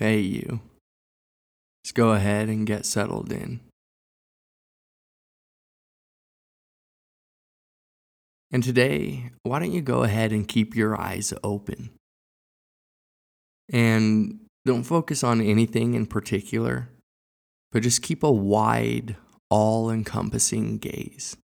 Hey, 0.00 0.20
you. 0.20 0.60
Just 1.84 1.94
go 1.94 2.12
ahead 2.12 2.48
and 2.48 2.66
get 2.66 2.86
settled 2.86 3.30
in. 3.30 3.60
And 8.50 8.64
today, 8.64 9.30
why 9.42 9.58
don't 9.58 9.72
you 9.72 9.82
go 9.82 10.02
ahead 10.02 10.32
and 10.32 10.48
keep 10.48 10.74
your 10.74 10.98
eyes 10.98 11.34
open? 11.44 11.90
And 13.70 14.40
don't 14.64 14.84
focus 14.84 15.22
on 15.22 15.42
anything 15.42 15.92
in 15.92 16.06
particular, 16.06 16.88
but 17.70 17.82
just 17.82 18.00
keep 18.00 18.22
a 18.22 18.32
wide, 18.32 19.16
all 19.50 19.90
encompassing 19.90 20.78
gaze. 20.78 21.36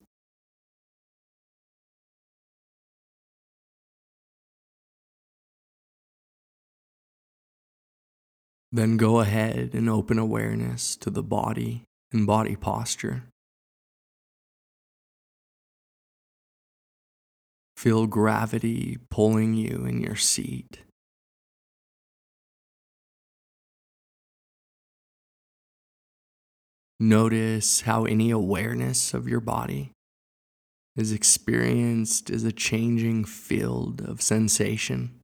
Then 8.74 8.96
go 8.96 9.20
ahead 9.20 9.70
and 9.72 9.88
open 9.88 10.18
awareness 10.18 10.96
to 10.96 11.08
the 11.08 11.22
body 11.22 11.84
and 12.10 12.26
body 12.26 12.56
posture. 12.56 13.22
Feel 17.76 18.08
gravity 18.08 18.98
pulling 19.12 19.54
you 19.54 19.86
in 19.86 20.00
your 20.00 20.16
seat. 20.16 20.80
Notice 26.98 27.82
how 27.82 28.06
any 28.06 28.32
awareness 28.32 29.14
of 29.14 29.28
your 29.28 29.38
body 29.38 29.92
is 30.96 31.12
experienced 31.12 32.28
as 32.28 32.42
a 32.42 32.50
changing 32.50 33.24
field 33.24 34.00
of 34.00 34.20
sensation, 34.20 35.20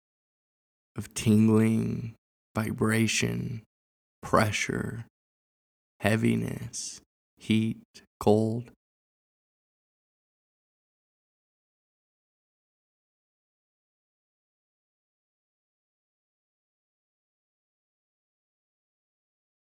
of 0.97 1.13
tingling, 1.15 2.15
vibration, 2.55 3.63
pressure, 4.23 5.07
heaviness, 6.01 7.01
heat, 7.37 7.79
cold. 8.19 8.71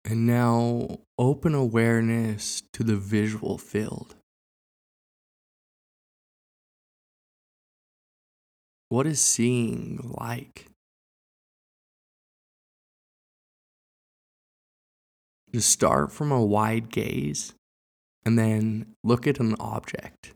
And 0.05 0.25
now 0.25 0.99
open 1.19 1.53
awareness 1.53 2.63
to 2.71 2.83
the 2.83 2.95
visual 2.95 3.57
field. 3.57 4.15
What 8.87 9.05
is 9.05 9.19
seeing 9.19 9.99
like? 10.17 10.67
Just 15.57 15.71
start 15.71 16.11
from 16.11 16.31
a 16.31 16.45
wide 16.45 16.91
gaze 16.91 17.55
and 18.23 18.37
then 18.37 18.93
look 19.03 19.25
at 19.25 19.39
an 19.39 19.55
object. 19.59 20.35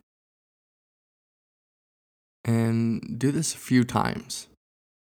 And 2.44 3.20
do 3.20 3.32
this 3.32 3.54
a 3.54 3.60
few 3.60 3.84
times. 3.84 4.48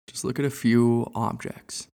Just 0.08 0.25
look 0.25 0.39
at 0.39 0.47
a 0.47 0.50
few 0.50 1.12
objects. 1.14 1.89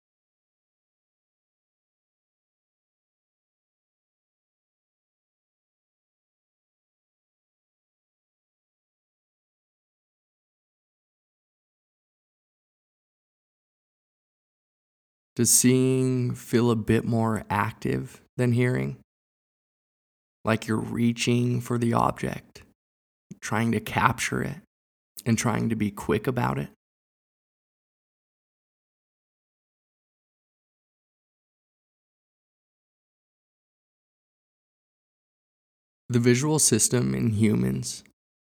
Does 15.41 15.49
seeing 15.49 16.35
feel 16.35 16.69
a 16.69 16.75
bit 16.75 17.03
more 17.03 17.45
active 17.49 18.21
than 18.37 18.51
hearing? 18.51 18.97
Like 20.45 20.67
you're 20.67 20.77
reaching 20.77 21.61
for 21.61 21.79
the 21.79 21.93
object, 21.93 22.61
trying 23.39 23.71
to 23.71 23.79
capture 23.79 24.43
it, 24.43 24.57
and 25.25 25.39
trying 25.39 25.69
to 25.69 25.75
be 25.75 25.89
quick 25.89 26.27
about 26.27 26.59
it? 26.59 26.69
The 36.07 36.19
visual 36.19 36.59
system 36.59 37.15
in 37.15 37.29
humans 37.29 38.03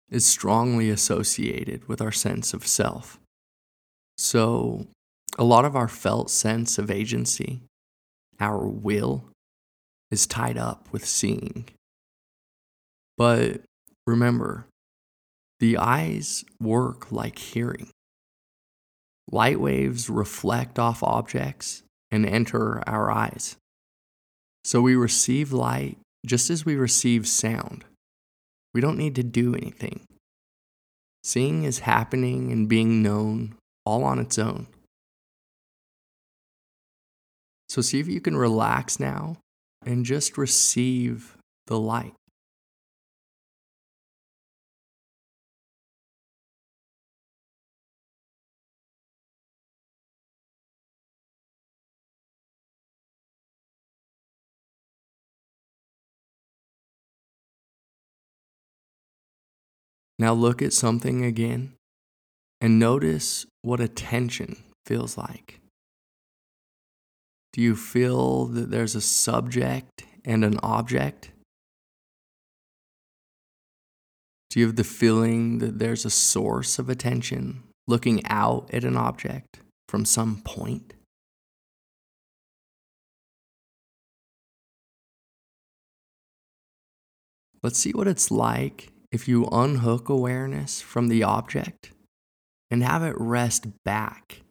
is 0.09 0.25
strongly 0.25 0.90
associated 0.90 1.90
with 1.90 2.02
our 2.02 2.14
sense 2.14 2.54
of 2.54 2.66
self. 2.66 3.19
So, 4.18 4.88
a 5.38 5.44
lot 5.44 5.66
of 5.66 5.75
our 5.75 5.88
felt 5.88 6.30
sense 6.30 6.78
of 6.78 6.90
agency, 6.90 7.62
our 8.40 8.68
will, 8.68 9.25
is 10.09 10.25
tied 10.25 10.58
up 10.58 10.88
with 10.92 11.06
seeing. 11.06 11.68
But 13.18 13.62
remember, 14.06 14.68
the 15.59 15.78
eyes 15.78 16.46
work 16.59 17.12
like 17.12 17.40
hearing. 17.40 17.90
Light 19.31 19.59
waves 19.59 20.09
reflect 20.09 20.80
off 20.80 21.03
objects 21.03 21.84
and 22.12 22.25
enter 22.25 22.81
our 22.88 23.12
eyes. 23.12 23.58
So 24.64 24.81
we 24.81 24.96
receive 24.96 25.52
light 25.52 25.98
just 26.25 26.50
as 26.50 26.66
we 26.66 26.75
receive 26.75 27.28
sound. 27.28 27.86
We 28.74 28.81
don't 28.81 28.98
need 28.98 29.16
to 29.16 29.24
do 29.24 29.56
anything. 29.56 30.02
Seeing 31.24 31.64
is 31.64 31.80
happening 31.80 32.52
and 32.52 32.69
being 32.69 33.02
known 33.02 33.56
all 33.86 34.04
on 34.04 34.19
its 34.19 34.38
own. 34.38 34.68
So 37.70 37.82
see 37.82 38.00
if 38.00 38.08
you 38.08 38.22
can 38.22 38.38
relax 38.38 39.00
now 39.00 39.38
and 39.86 40.06
just 40.06 40.38
receive 40.38 41.38
the 41.68 41.80
light. 41.80 42.14
Now 60.20 60.34
look 60.34 60.62
at 60.62 60.74
something 60.74 61.24
again 61.24 61.74
and 62.60 62.80
notice 62.80 63.46
what 63.62 63.80
attention 63.80 64.58
feels 64.86 65.16
like. 65.16 65.60
Do 67.53 67.62
you 67.62 67.75
feel 67.75 68.46
that 68.46 68.69
there's 68.69 68.96
a 68.96 69.02
subject 69.02 70.03
and 70.25 70.46
an 70.46 70.59
object? 70.62 71.31
Do 74.50 74.59
you 74.59 74.68
have 74.68 74.75
the 74.75 74.84
feeling 74.84 75.59
that 75.59 75.80
there's 75.80 76.06
a 76.06 76.09
source 76.09 76.80
of 76.80 76.90
attention 76.90 77.63
looking 77.88 78.25
out 78.28 78.69
at 78.74 78.84
an 78.84 78.97
object 78.97 79.59
from 79.88 80.06
some 80.06 80.41
point? 80.44 80.94
Let's 87.63 87.80
see 87.80 87.91
what 87.91 88.07
it's 88.07 88.30
like 88.30 88.90
if 89.12 89.28
you 89.28 89.46
unhook 89.52 90.09
awareness 90.09 90.80
from 90.80 91.07
the 91.07 91.24
object 91.24 91.91
and 92.69 92.84
have 92.84 93.03
it 93.03 93.16
rest 93.18 93.66
back 93.84 94.41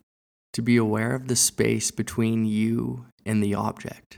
to 0.56 0.62
be 0.62 0.78
aware 0.78 1.14
of 1.14 1.28
the 1.28 1.36
space 1.36 1.90
between 1.90 2.46
you 2.46 3.04
and 3.26 3.42
the 3.42 3.54
object. 3.54 4.16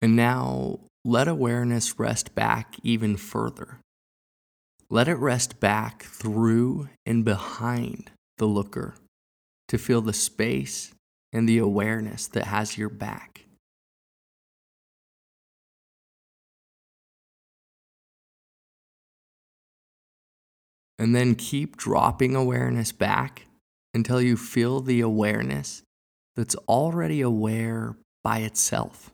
And 0.00 0.14
now 0.14 0.78
let 1.04 1.26
awareness 1.26 1.98
rest 1.98 2.32
back 2.36 2.76
even 2.84 3.16
further. 3.16 3.78
Let 4.88 5.08
it 5.08 5.16
rest 5.16 5.58
back 5.58 6.04
through 6.04 6.90
and 7.04 7.24
behind 7.24 8.12
the 8.38 8.46
looker 8.46 8.94
to 9.66 9.78
feel 9.78 10.00
the 10.00 10.12
space 10.12 10.94
and 11.32 11.48
the 11.48 11.58
awareness 11.58 12.28
that 12.28 12.44
has 12.44 12.78
your 12.78 12.88
back. 12.88 13.46
And 21.02 21.16
then 21.16 21.34
keep 21.34 21.76
dropping 21.76 22.36
awareness 22.36 22.92
back 22.92 23.46
until 23.92 24.22
you 24.22 24.36
feel 24.36 24.78
the 24.78 25.00
awareness 25.00 25.82
that's 26.36 26.54
already 26.68 27.20
aware 27.20 27.96
by 28.22 28.38
itself. 28.38 29.10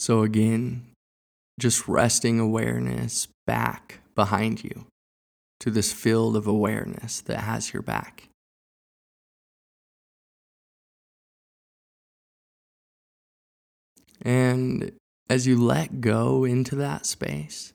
So, 0.00 0.22
again, 0.22 0.86
just 1.60 1.86
resting 1.86 2.40
awareness 2.40 3.28
back 3.46 4.00
behind 4.16 4.64
you 4.64 4.86
to 5.60 5.70
this 5.70 5.92
field 5.92 6.34
of 6.34 6.48
awareness 6.48 7.20
that 7.20 7.42
has 7.42 7.72
your 7.72 7.82
back. 7.82 8.31
And 14.24 14.92
as 15.28 15.46
you 15.46 15.62
let 15.62 16.00
go 16.00 16.44
into 16.44 16.76
that 16.76 17.06
space, 17.06 17.72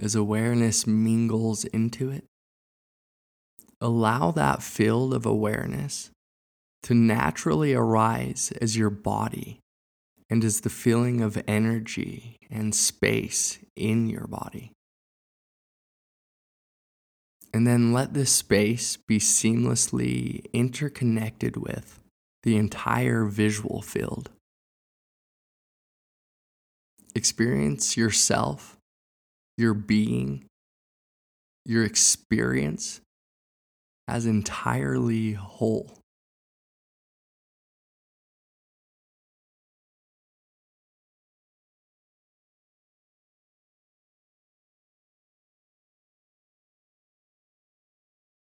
as 0.00 0.14
awareness 0.14 0.86
mingles 0.86 1.64
into 1.66 2.10
it, 2.10 2.24
allow 3.80 4.30
that 4.32 4.62
field 4.62 5.14
of 5.14 5.26
awareness 5.26 6.10
to 6.82 6.94
naturally 6.94 7.74
arise 7.74 8.52
as 8.60 8.76
your 8.76 8.90
body 8.90 9.60
and 10.28 10.42
as 10.44 10.62
the 10.62 10.70
feeling 10.70 11.20
of 11.20 11.42
energy 11.46 12.36
and 12.50 12.74
space 12.74 13.58
in 13.76 14.08
your 14.08 14.26
body. 14.26 14.72
And 17.52 17.66
then 17.66 17.92
let 17.92 18.14
this 18.14 18.32
space 18.32 18.96
be 18.96 19.18
seamlessly 19.18 20.44
interconnected 20.52 21.56
with 21.56 22.00
the 22.42 22.56
entire 22.56 23.26
visual 23.26 23.80
field. 23.80 24.30
Experience 27.14 27.96
yourself, 27.96 28.76
your 29.56 29.74
being, 29.74 30.44
your 31.64 31.84
experience 31.84 33.00
as 34.08 34.26
entirely 34.26 35.32
whole. 35.32 35.98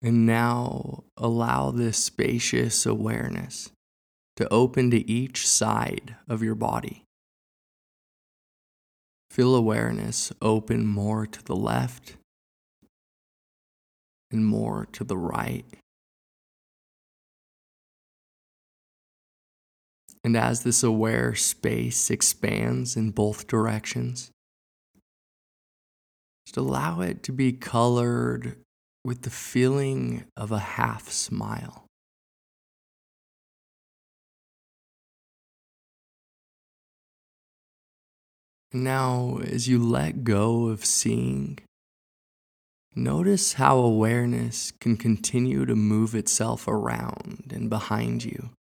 And 0.01 0.25
now 0.25 1.03
allow 1.17 1.71
this 1.71 1.97
spacious 1.97 2.85
awareness 2.85 3.69
to 4.37 4.47
open 4.49 4.91
to 4.91 5.09
each 5.11 5.45
side 5.45 6.15
of 6.29 6.41
your 6.41 6.55
body. 6.55 7.03
Feel 9.29 9.55
awareness 9.55 10.31
open 10.41 10.85
more 10.85 11.25
to 11.25 11.43
the 11.43 11.55
left 11.55 12.15
and 14.31 14.45
more 14.45 14.87
to 14.93 15.03
the 15.03 15.17
right. 15.17 15.65
And 20.23 20.35
as 20.35 20.63
this 20.63 20.83
aware 20.83 21.33
space 21.35 22.09
expands 22.09 22.97
in 22.97 23.11
both 23.11 23.47
directions, 23.47 24.31
just 26.45 26.57
allow 26.57 27.01
it 27.01 27.23
to 27.23 27.31
be 27.31 27.53
colored 27.53 28.57
with 29.05 29.21
the 29.21 29.29
feeling 29.29 30.25
of 30.35 30.51
a 30.51 30.59
half 30.59 31.09
smile. 31.09 31.85
Now, 38.71 39.39
as 39.43 39.67
you 39.67 39.79
let 39.79 40.23
go 40.23 40.67
of 40.67 40.85
seeing, 40.85 41.57
notice 42.95 43.53
how 43.53 43.79
awareness 43.79 44.71
can 44.79 44.95
continue 44.95 45.65
to 45.65 45.75
move 45.75 46.13
itself 46.13 46.67
around 46.67 47.51
and 47.51 47.67
behind 47.67 48.23
you. 48.23 48.51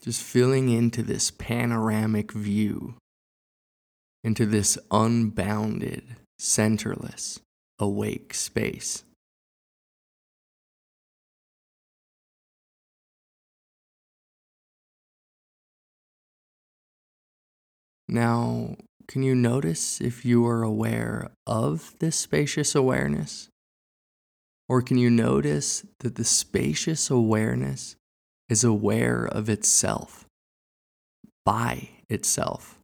Just 0.00 0.22
feeling 0.22 0.68
into 0.68 1.02
this 1.02 1.32
panoramic 1.32 2.30
view, 2.30 2.94
into 4.22 4.46
this 4.46 4.78
unbounded, 4.90 6.16
centerless, 6.40 7.40
awake 7.80 8.34
space. 8.34 9.02
Now, 18.14 18.76
can 19.08 19.24
you 19.24 19.34
notice 19.34 20.00
if 20.00 20.24
you 20.24 20.46
are 20.46 20.62
aware 20.62 21.32
of 21.48 21.96
this 21.98 22.14
spacious 22.14 22.76
awareness? 22.76 23.48
Or 24.68 24.82
can 24.82 24.98
you 24.98 25.10
notice 25.10 25.84
that 25.98 26.14
the 26.14 26.22
spacious 26.22 27.10
awareness 27.10 27.96
is 28.48 28.62
aware 28.62 29.26
of 29.26 29.48
itself, 29.48 30.26
by 31.44 31.88
itself, 32.08 32.78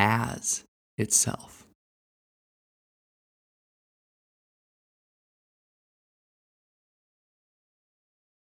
as 0.00 0.64
itself? 0.98 1.68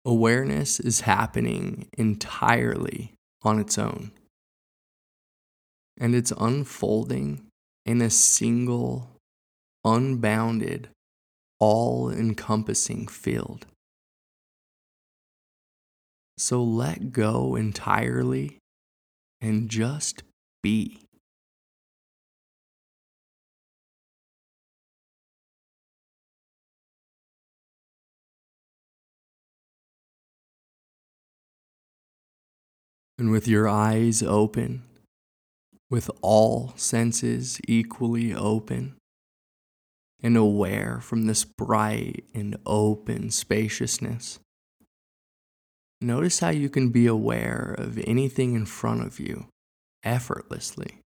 Awareness 0.03 0.79
is 0.79 1.01
happening 1.01 1.87
entirely 1.99 3.13
on 3.43 3.59
its 3.59 3.77
own 3.77 4.11
and 6.01 6.15
it's 6.15 6.33
unfolding 6.39 7.45
in 7.85 8.01
a 8.01 8.09
single, 8.09 9.07
unbounded, 9.85 10.89
all 11.59 12.09
encompassing 12.09 13.07
field. 13.07 13.67
So 16.39 16.63
let 16.63 17.11
go 17.11 17.55
entirely 17.55 18.57
and 19.39 19.69
just 19.69 20.23
be. 20.63 20.97
And 33.19 33.29
with 33.29 33.47
your 33.47 33.69
eyes 33.69 34.23
open, 34.23 34.81
with 35.91 36.09
all 36.21 36.73
senses 36.77 37.59
equally 37.67 38.33
open 38.33 38.95
and 40.23 40.37
aware 40.37 40.99
from 41.01 41.27
this 41.27 41.43
bright 41.43 42.23
and 42.33 42.55
open 42.65 43.29
spaciousness. 43.29 44.39
Notice 45.99 46.39
how 46.39 46.49
you 46.49 46.69
can 46.69 46.89
be 46.89 47.05
aware 47.05 47.75
of 47.77 47.99
anything 48.07 48.55
in 48.55 48.65
front 48.65 49.05
of 49.05 49.19
you 49.19 49.47
effortlessly 50.03 50.99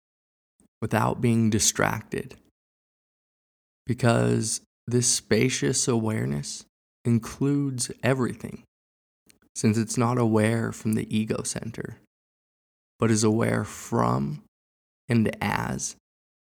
without 0.82 1.20
being 1.20 1.48
distracted. 1.48 2.34
Because 3.86 4.60
this 4.86 5.06
spacious 5.06 5.86
awareness 5.86 6.64
includes 7.04 7.90
everything, 8.02 8.64
since 9.54 9.78
it's 9.78 9.96
not 9.96 10.18
aware 10.18 10.72
from 10.72 10.94
the 10.94 11.16
ego 11.16 11.42
center, 11.44 11.98
but 12.98 13.10
is 13.10 13.24
aware 13.24 13.64
from 13.64 14.42
and 15.08 15.36
as 15.40 15.96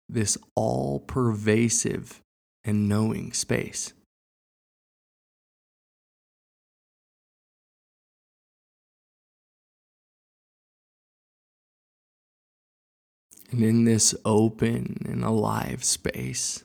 this 0.08 0.38
all 0.54 1.00
pervasive 1.00 2.20
and 2.64 2.88
knowing 2.88 3.32
space. 3.32 3.92
And 13.50 13.62
in 13.62 13.84
this 13.84 14.14
open 14.24 15.04
and 15.08 15.24
alive 15.24 15.84
space, 15.84 16.64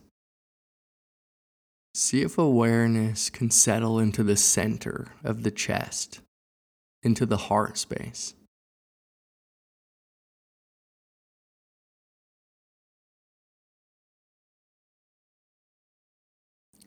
see 1.94 2.22
if 2.22 2.38
awareness 2.38 3.30
can 3.30 3.52
settle 3.52 4.00
into 4.00 4.24
the 4.24 4.38
center 4.38 5.08
of 5.24 5.44
the 5.44 5.52
chest, 5.52 6.22
into 7.04 7.28
the 7.28 7.38
heart 7.38 7.78
space. 7.78 8.34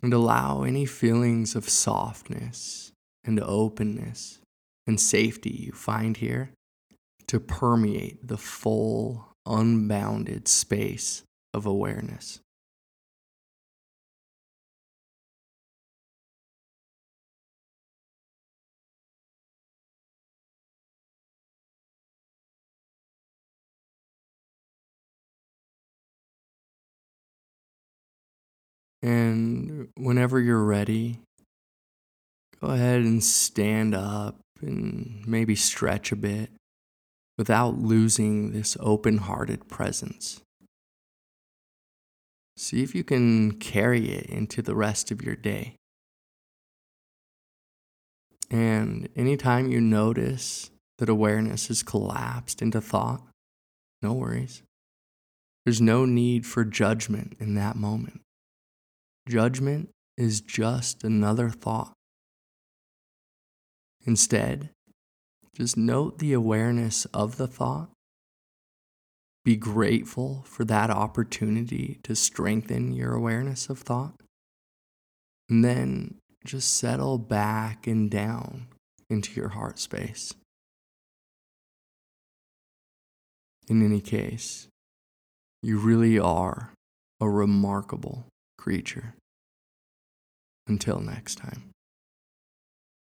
And 0.02 0.12
allow 0.12 0.62
any 0.62 0.84
feelings 0.84 1.54
of 1.54 1.68
softness 1.68 2.92
and 3.24 3.40
openness 3.40 4.40
and 4.86 5.00
safety 5.00 5.50
you 5.50 5.72
find 5.72 6.16
here 6.16 6.50
to 7.28 7.40
permeate 7.40 8.26
the 8.26 8.36
full, 8.36 9.28
unbounded 9.46 10.48
space 10.48 11.22
of 11.54 11.64
awareness. 11.64 12.41
And 29.02 29.88
whenever 29.96 30.40
you're 30.40 30.62
ready, 30.62 31.18
go 32.60 32.68
ahead 32.68 33.00
and 33.00 33.22
stand 33.22 33.94
up 33.94 34.38
and 34.60 35.24
maybe 35.26 35.56
stretch 35.56 36.12
a 36.12 36.16
bit 36.16 36.50
without 37.36 37.78
losing 37.78 38.52
this 38.52 38.76
open 38.78 39.18
hearted 39.18 39.68
presence. 39.68 40.40
See 42.56 42.82
if 42.82 42.94
you 42.94 43.02
can 43.02 43.52
carry 43.52 44.12
it 44.12 44.26
into 44.26 44.62
the 44.62 44.76
rest 44.76 45.10
of 45.10 45.22
your 45.22 45.34
day. 45.34 45.74
And 48.50 49.08
anytime 49.16 49.72
you 49.72 49.80
notice 49.80 50.70
that 50.98 51.08
awareness 51.08 51.68
has 51.68 51.82
collapsed 51.82 52.60
into 52.60 52.80
thought, 52.80 53.22
no 54.02 54.12
worries. 54.12 54.62
There's 55.64 55.80
no 55.80 56.04
need 56.04 56.46
for 56.46 56.64
judgment 56.64 57.34
in 57.40 57.54
that 57.54 57.76
moment. 57.76 58.20
Judgment 59.28 59.90
is 60.16 60.40
just 60.40 61.04
another 61.04 61.48
thought. 61.48 61.92
Instead, 64.04 64.70
just 65.54 65.76
note 65.76 66.18
the 66.18 66.32
awareness 66.32 67.04
of 67.06 67.36
the 67.36 67.46
thought. 67.46 67.90
Be 69.44 69.56
grateful 69.56 70.44
for 70.46 70.64
that 70.64 70.90
opportunity 70.90 71.98
to 72.02 72.16
strengthen 72.16 72.92
your 72.92 73.12
awareness 73.14 73.68
of 73.68 73.78
thought. 73.78 74.14
And 75.48 75.64
then 75.64 76.18
just 76.44 76.76
settle 76.76 77.18
back 77.18 77.86
and 77.86 78.10
down 78.10 78.68
into 79.08 79.32
your 79.34 79.50
heart 79.50 79.78
space. 79.78 80.34
In 83.68 83.84
any 83.84 84.00
case, 84.00 84.68
you 85.62 85.78
really 85.78 86.18
are 86.18 86.72
a 87.20 87.28
remarkable 87.28 88.26
creature. 88.62 89.14
Until 90.68 91.00
next 91.00 91.34
time. 91.34 91.71